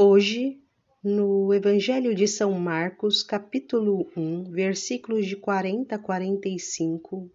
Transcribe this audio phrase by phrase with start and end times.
[0.00, 0.62] Hoje,
[1.02, 7.28] no Evangelho de São Marcos, capítulo 1, versículos de 40 a 45,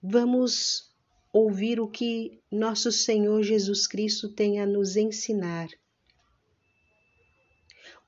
[0.00, 0.94] vamos
[1.32, 5.68] ouvir o que nosso Senhor Jesus Cristo tem a nos ensinar.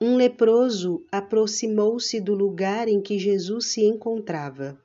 [0.00, 4.80] Um leproso aproximou-se do lugar em que Jesus se encontrava.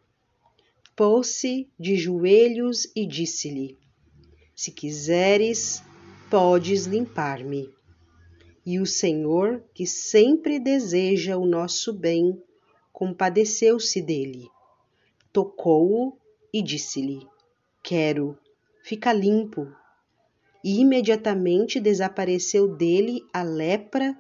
[0.96, 3.78] Pôs-se de joelhos e disse-lhe:
[4.56, 5.84] Se quiseres,
[6.28, 7.72] podes limpar-me.
[8.66, 12.42] E o Senhor, que sempre deseja o nosso bem,
[12.94, 14.50] compadeceu-se dele,
[15.34, 16.18] tocou-o
[16.54, 17.28] e disse-lhe:
[17.82, 18.38] Quero,
[18.82, 19.68] fica limpo.
[20.64, 24.18] E imediatamente desapareceu dele a lepra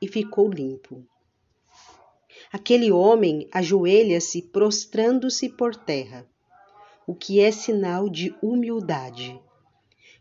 [0.00, 1.06] e ficou limpo.
[2.50, 6.26] Aquele homem ajoelha-se prostrando-se por terra,
[7.06, 9.38] o que é sinal de humildade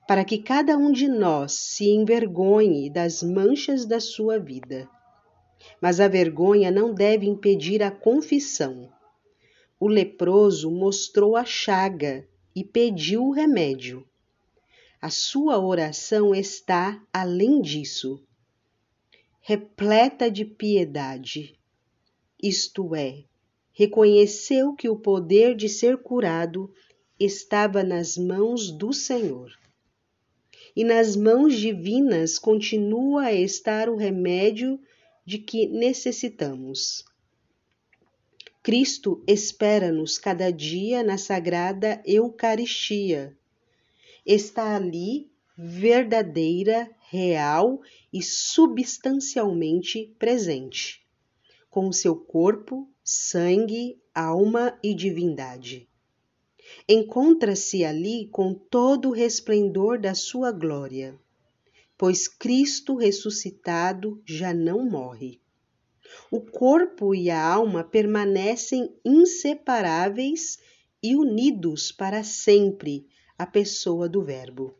[0.07, 4.89] para que cada um de nós se envergonhe das manchas da sua vida.
[5.81, 8.91] Mas a vergonha não deve impedir a confissão.
[9.79, 14.05] O leproso mostrou a chaga e pediu o remédio.
[14.99, 18.21] A sua oração está além disso,
[19.39, 21.57] repleta de piedade.
[22.41, 23.23] Isto é,
[23.71, 26.71] reconheceu que o poder de ser curado
[27.19, 29.60] estava nas mãos do Senhor
[30.75, 34.79] e nas mãos divinas continua a estar o remédio
[35.25, 37.03] de que necessitamos.
[38.63, 43.37] Cristo espera-nos cada dia na sagrada Eucaristia.
[44.25, 47.81] Está ali verdadeira, real
[48.13, 51.05] e substancialmente presente,
[51.69, 55.90] com seu corpo, sangue, alma e divindade
[56.87, 61.17] encontra-se ali com todo o resplendor da sua glória,
[61.97, 65.39] pois Cristo ressuscitado já não morre.
[66.29, 70.59] O corpo e a alma permanecem inseparáveis
[71.01, 74.75] e unidos para sempre à pessoa do Verbo.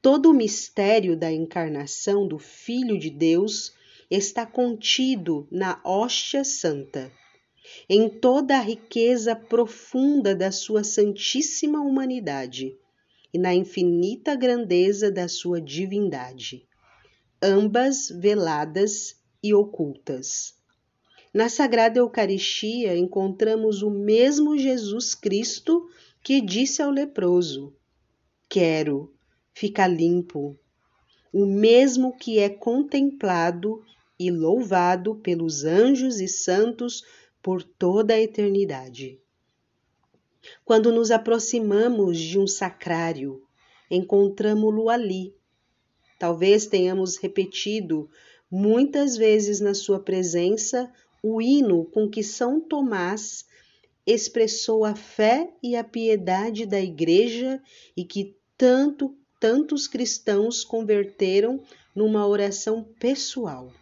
[0.00, 3.74] Todo o mistério da encarnação do Filho de Deus
[4.10, 7.12] está contido na hóstia santa
[7.88, 12.76] em toda a riqueza profunda da sua santíssima humanidade
[13.32, 16.66] e na infinita grandeza da sua divindade,
[17.42, 20.54] ambas veladas e ocultas.
[21.32, 25.88] Na Sagrada Eucaristia encontramos o mesmo Jesus Cristo
[26.22, 27.72] que disse ao leproso:
[28.48, 29.14] Quero,
[29.54, 30.58] fica limpo.
[31.32, 33.80] O mesmo que é contemplado
[34.18, 37.04] e louvado pelos anjos e santos
[37.42, 39.18] por toda a eternidade.
[40.64, 43.42] Quando nos aproximamos de um sacrário,
[43.90, 45.34] encontramo-lo ali.
[46.18, 48.08] Talvez tenhamos repetido
[48.50, 50.92] muitas vezes na sua presença
[51.22, 53.44] o hino com que São Tomás
[54.06, 57.62] expressou a fé e a piedade da Igreja
[57.96, 61.62] e que tanto tantos cristãos converteram
[61.94, 63.72] numa oração pessoal.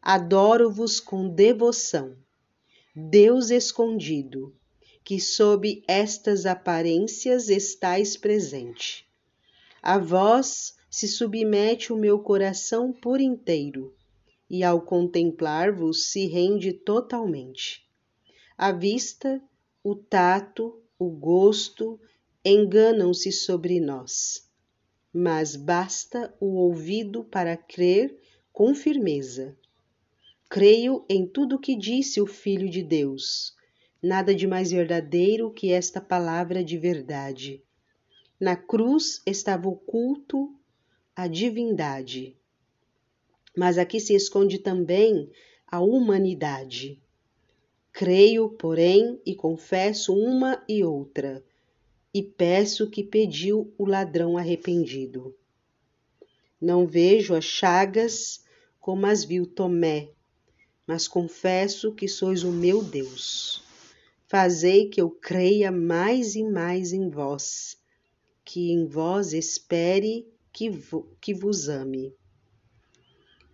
[0.00, 2.16] Adoro-vos com devoção.
[2.94, 4.54] Deus escondido,
[5.02, 9.08] que sob estas aparências estais presente.
[9.82, 13.96] A vós se submete o meu coração por inteiro,
[14.48, 17.82] e ao contemplar-vos se rende totalmente.
[18.58, 19.42] A vista,
[19.82, 21.98] o tato, o gosto
[22.44, 24.46] enganam-se sobre nós,
[25.10, 28.20] mas basta o ouvido para crer
[28.52, 29.56] com firmeza
[30.52, 33.56] Creio em tudo o que disse o Filho de Deus.
[34.02, 37.64] Nada de mais verdadeiro que esta palavra de verdade.
[38.38, 40.54] Na cruz estava oculto
[41.16, 42.36] a divindade,
[43.56, 45.30] mas aqui se esconde também
[45.66, 47.00] a humanidade.
[47.90, 51.42] Creio, porém, e confesso uma e outra,
[52.12, 55.34] e peço que pediu o ladrão arrependido.
[56.60, 58.44] Não vejo as chagas
[58.78, 60.10] como as viu Tomé,
[60.92, 63.64] mas confesso que sois o meu Deus.
[64.28, 67.78] Fazei que eu creia mais e mais em vós,
[68.44, 70.70] que em vós espere que,
[71.18, 72.14] que vos ame.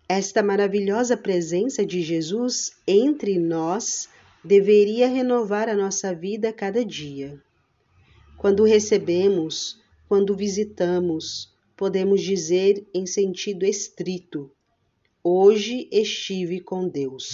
[0.05, 4.09] Esta maravilhosa presença de Jesus entre nós
[4.43, 7.41] deveria renovar a nossa vida a cada dia.
[8.37, 14.51] Quando recebemos, quando visitamos, podemos dizer em sentido estrito:
[15.31, 17.29] Hoje estive com Deus.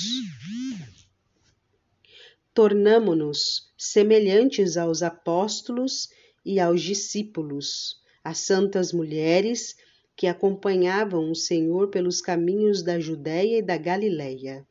[2.53, 6.09] Tornamo-nos semelhantes aos apóstolos
[6.43, 9.77] e aos discípulos, às santas mulheres
[10.13, 14.67] que acompanhavam o Senhor pelos caminhos da Judéia e da Galiléia.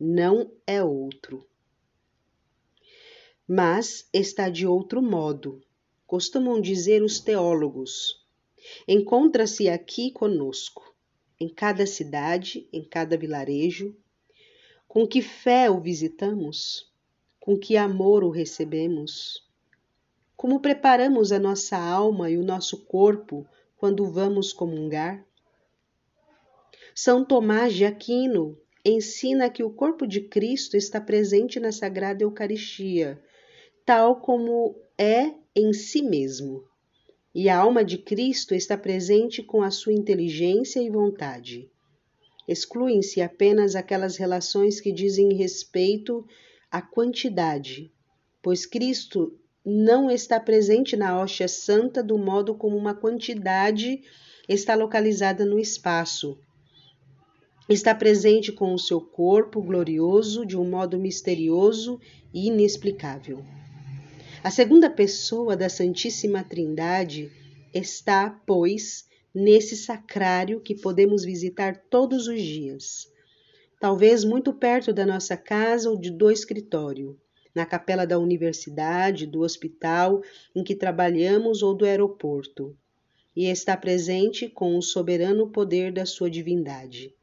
[0.00, 1.46] Não é outro.
[3.46, 5.60] Mas está de outro modo,
[6.06, 8.26] costumam dizer os teólogos.
[8.88, 10.89] Encontra-se aqui conosco,
[11.40, 13.96] em cada cidade, em cada vilarejo.
[14.86, 16.92] Com que fé o visitamos?
[17.38, 19.48] Com que amor o recebemos?
[20.36, 23.46] Como preparamos a nossa alma e o nosso corpo
[23.76, 25.24] quando vamos comungar?
[26.94, 33.22] São Tomás de Aquino ensina que o corpo de Cristo está presente na Sagrada Eucaristia,
[33.84, 36.64] tal como é em si mesmo.
[37.34, 41.70] E a alma de Cristo está presente com a sua inteligência e vontade.
[42.46, 46.26] Excluem-se apenas aquelas relações que dizem respeito
[46.70, 47.92] à quantidade,
[48.42, 54.02] pois Cristo não está presente na hóstia santa do modo como uma quantidade
[54.48, 56.36] está localizada no espaço.
[57.68, 62.00] Está presente com o seu corpo glorioso de um modo misterioso
[62.34, 63.44] e inexplicável.
[64.42, 67.30] A segunda pessoa da Santíssima Trindade
[67.74, 73.06] está, pois, nesse sacrário que podemos visitar todos os dias,
[73.78, 77.20] talvez muito perto da nossa casa ou de do escritório
[77.54, 80.22] na capela da universidade, do hospital
[80.56, 82.74] em que trabalhamos ou do aeroporto,
[83.36, 87.14] e está presente com o soberano poder da sua divindade.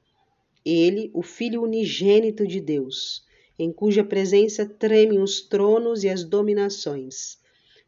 [0.63, 3.25] Ele, o Filho unigênito de Deus,
[3.57, 7.37] em cuja presença tremem os tronos e as dominações,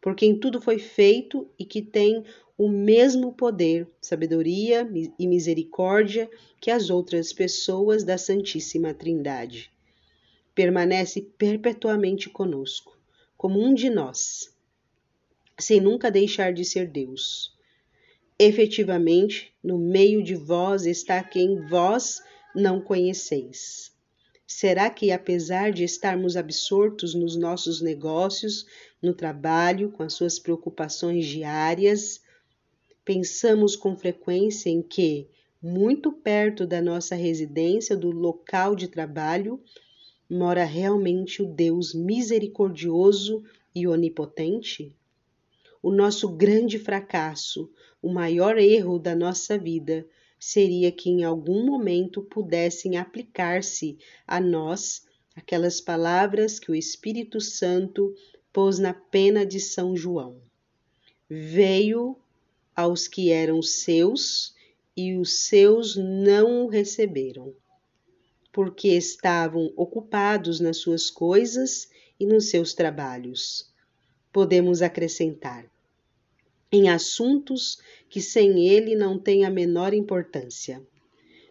[0.02, 2.24] por quem tudo foi feito e que tem
[2.58, 6.30] o mesmo poder, sabedoria e misericórdia
[6.60, 9.72] que as outras pessoas da Santíssima Trindade
[10.54, 12.98] permanece perpetuamente conosco,
[13.38, 14.54] como um de nós,
[15.58, 17.58] sem nunca deixar de ser Deus.
[18.38, 22.22] Efetivamente, no meio de vós está quem vós
[22.54, 23.94] não conheceis.
[24.52, 28.66] Será que, apesar de estarmos absortos nos nossos negócios,
[29.00, 32.20] no trabalho, com as suas preocupações diárias,
[33.06, 35.28] pensamos com frequência em que,
[35.62, 39.64] muito perto da nossa residência, do local de trabalho,
[40.28, 43.44] mora realmente o Deus misericordioso
[43.76, 44.92] e onipotente?
[45.80, 47.72] O nosso grande fracasso,
[48.02, 50.08] o maior erro da nossa vida,
[50.40, 55.06] seria que em algum momento pudessem aplicar-se a nós
[55.36, 58.14] aquelas palavras que o Espírito Santo
[58.52, 60.42] pôs na pena de São João.
[61.30, 62.18] Veio
[62.76, 64.56] aos que eram seus
[64.96, 67.54] e os seus não o receberam
[68.52, 71.90] porque estavam ocupados nas suas coisas
[72.20, 73.72] e nos seus trabalhos.
[74.32, 75.66] Podemos acrescentar,
[76.72, 77.78] em assuntos
[78.10, 80.82] que sem ele não têm a menor importância.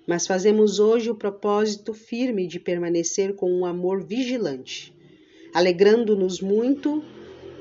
[0.06, 4.94] Mas fazemos hoje o propósito firme de permanecer com um amor vigilante,
[5.52, 7.02] alegrando-nos muito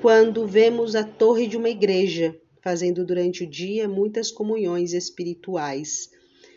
[0.02, 6.10] quando vemos a torre de uma igreja fazendo durante o dia muitas comunhões espirituais,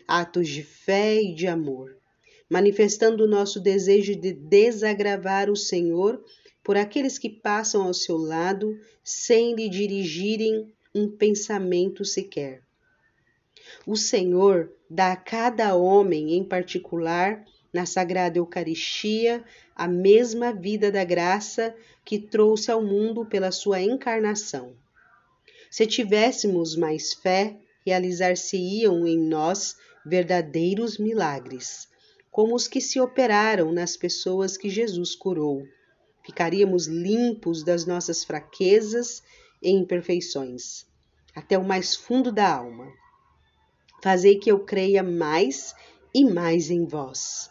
[0.06, 2.00] atos de fé e de amor
[2.50, 6.20] manifestando o nosso desejo de desagravar o Senhor
[6.64, 12.62] por aqueles que passam ao seu lado sem lhe dirigirem um pensamento sequer.
[13.86, 21.04] O Senhor dá a cada homem em particular, na Sagrada Eucaristia, a mesma vida da
[21.04, 21.74] graça
[22.04, 24.74] que trouxe ao mundo pela sua encarnação.
[25.70, 31.90] Se tivéssemos mais fé, realizar-se-iam em nós verdadeiros milagres
[32.30, 35.66] como os que se operaram nas pessoas que Jesus curou.
[36.24, 39.22] Ficaríamos limpos das nossas fraquezas
[39.60, 40.86] e imperfeições,
[41.34, 42.92] até o mais fundo da alma.
[44.02, 45.74] Fazei que eu creia mais
[46.14, 47.50] e mais em vós.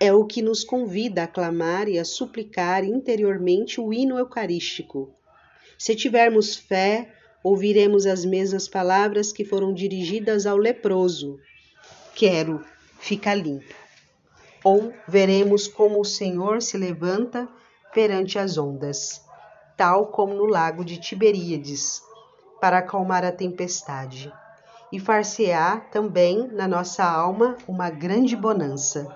[0.00, 5.10] É o que nos convida a clamar e a suplicar interiormente o hino eucarístico.
[5.78, 11.38] Se tivermos fé, ouviremos as mesmas palavras que foram dirigidas ao leproso:
[12.14, 12.64] Quero,
[12.98, 13.84] ficar limpo
[14.64, 17.46] ou veremos como o Senhor se levanta
[17.92, 19.22] perante as ondas,
[19.76, 22.02] tal como no lago de Tiberíades,
[22.64, 24.32] para acalmar a tempestade.
[24.90, 29.06] E far-se-á também na nossa alma uma grande bonança.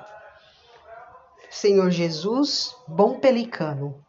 [1.51, 4.05] Senhor Jesus, bom pelicano.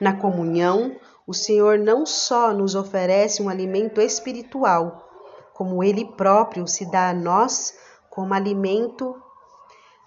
[0.00, 0.96] Na comunhão,
[1.28, 5.08] o Senhor não só nos oferece um alimento espiritual,
[5.54, 7.78] como Ele próprio se dá a nós
[8.10, 9.14] como alimento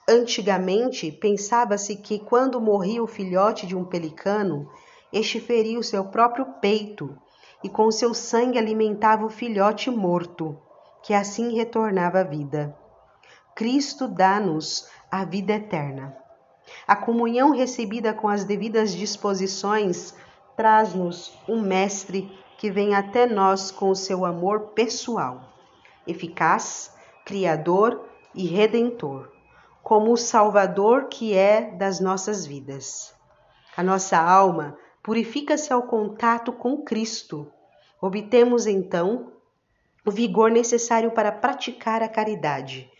[0.05, 4.69] Antigamente, pensava-se que quando morria o filhote de um pelicano,
[5.13, 7.17] este feria o seu próprio peito
[7.63, 10.57] e com seu sangue alimentava o filhote morto,
[11.03, 12.75] que assim retornava à vida.
[13.55, 16.15] Cristo dá-nos a vida eterna.
[16.87, 20.15] A comunhão recebida com as devidas disposições
[20.55, 25.41] traz-nos um Mestre que vem até nós com o seu amor pessoal,
[26.05, 29.31] eficaz, criador e redentor,
[29.81, 33.13] como o Salvador que é das nossas vidas.
[33.75, 37.51] A nossa alma purifica-se ao contato com Cristo.
[38.01, 39.31] Obtemos então
[40.05, 42.91] o vigor necessário para praticar a caridade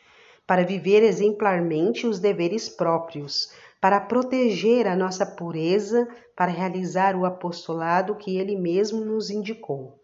[0.52, 6.06] para viver exemplarmente os deveres próprios, para proteger a nossa pureza,
[6.36, 9.98] para realizar o apostolado que ele mesmo nos indicou.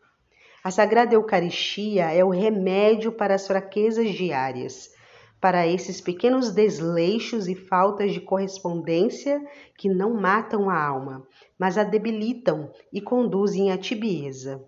[0.64, 4.92] A Sagrada Eucaristia é o remédio para as fraquezas diárias,
[5.40, 9.44] para esses pequenos desleixos e faltas de correspondência
[9.78, 11.26] que não matam a alma,
[11.58, 14.64] mas a debilitam e conduzem à tibieza.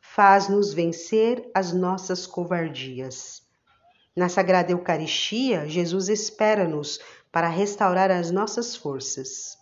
[0.00, 3.42] Faz-nos vencer as nossas covardias.
[4.14, 7.00] Na Sagrada Eucaristia, Jesus espera-nos
[7.32, 9.56] para restaurar as nossas forças.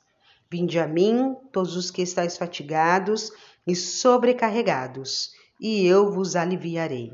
[0.51, 3.33] Vinde a mim, todos os que estáis fatigados
[3.67, 7.13] e sobrecarregados, e eu vos aliviarei.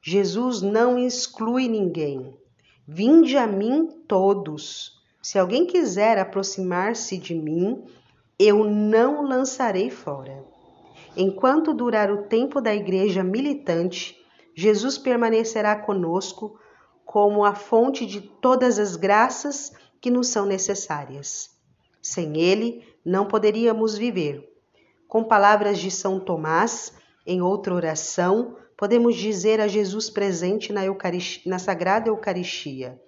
[0.00, 2.36] Jesus não exclui ninguém.
[2.86, 5.00] Vinde a mim todos.
[5.22, 7.84] Se alguém quiser aproximar-se de mim,
[8.38, 10.44] eu não lançarei fora.
[11.16, 14.18] Enquanto durar o tempo da igreja militante,
[14.54, 16.58] Jesus permanecerá conosco
[17.04, 21.50] como a fonte de todas as graças que nos são necessárias.
[22.00, 24.50] Sem Ele, não poderíamos viver.
[25.06, 26.92] Com palavras de São Tomás,
[27.24, 30.80] em outra oração, podemos dizer a Jesus presente na,
[31.46, 33.00] na Sagrada Eucaristia: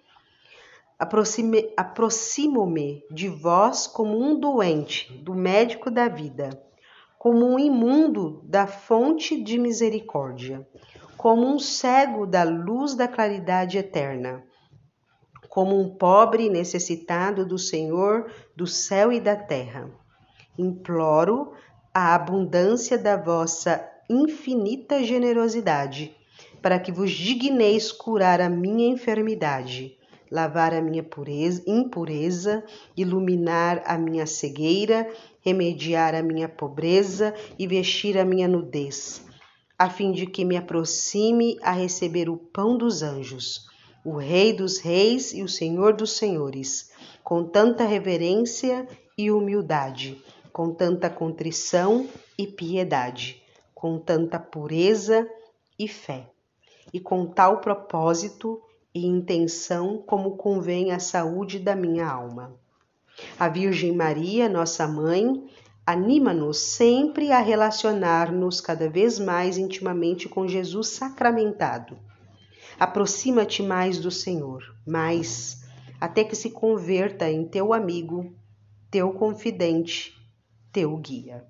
[1.77, 6.51] Aproximo-me de vós como um doente, do médico da vida,
[7.19, 10.65] como um imundo da fonte de misericórdia
[11.17, 14.45] como um cego da luz da claridade eterna,
[15.49, 19.91] como um pobre necessitado do Senhor do céu e da terra.
[20.57, 21.53] Imploro
[21.95, 26.15] a abundância da vossa infinita generosidade,
[26.61, 29.97] para que vos digneis curar a minha enfermidade,
[30.31, 32.65] lavar a minha pureza, impureza,
[32.97, 35.09] iluminar a minha cegueira,
[35.41, 39.25] remediar a minha pobreza e vestir a minha nudez
[39.79, 43.67] a fim de que me aproxime a receber o pão dos anjos,
[44.05, 46.91] o Rei dos Reis e o Senhor dos Senhores,
[47.23, 48.87] com tanta reverência
[49.19, 52.09] e humildade, com tanta contrição
[52.39, 53.43] e piedade,
[53.85, 55.29] com tanta pureza
[55.79, 56.31] e fé,
[56.91, 58.59] e com tal propósito
[58.95, 62.59] e intenção como convém à saúde da minha alma.
[63.39, 65.45] A Virgem Maria, nossa mãe,
[65.85, 71.99] anima-nos sempre a relacionar-nos cada vez mais intimamente com Jesus sacramentado.
[72.81, 75.63] Aproxima-te mais do Senhor, mais,
[76.01, 78.35] até que se converta em teu amigo,
[78.91, 80.15] teu confidente,
[80.73, 81.45] teu guia.